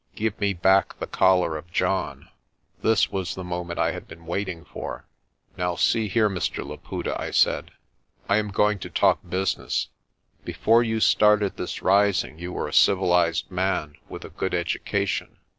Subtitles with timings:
[0.15, 2.27] "Give me back the collar of John."
[2.81, 5.05] This was the moment I had been waiting for.
[5.57, 6.65] "Now see here, Mr.
[6.67, 7.69] Laputa," I said.
[8.27, 9.89] "I am going to talk business.
[10.43, 15.37] Before you started this rising you were a civilised man with a good education.